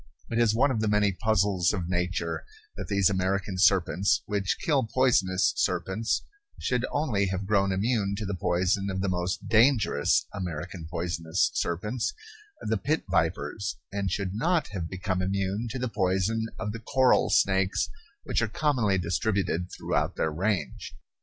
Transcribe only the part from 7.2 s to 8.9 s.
have grown immune to the poison